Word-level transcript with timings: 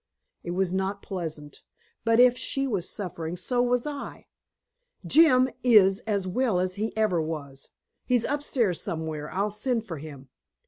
It 0.43 0.49
was 0.57 0.73
not 0.73 1.03
pleasant, 1.03 1.61
but 2.03 2.19
if 2.19 2.35
she 2.35 2.65
was 2.65 2.89
suffering, 2.89 3.37
so 3.37 3.61
was 3.61 3.85
I. 3.85 4.25
"Jim 5.05 5.47
is 5.61 5.99
as 6.07 6.25
well 6.25 6.59
as 6.59 6.73
he 6.73 6.91
ever 6.97 7.21
was. 7.21 7.69
He's 8.03 8.23
upstairs 8.23 8.81
somewhere. 8.81 9.31
I'll 9.31 9.51
send 9.51 9.85
for 9.85 9.99
him." 9.99 10.29